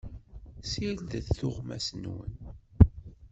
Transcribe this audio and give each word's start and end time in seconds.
Ssirdet 0.63 1.27
tuɣmas-nwen. 1.37 2.33